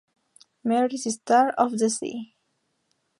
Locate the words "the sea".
1.77-2.33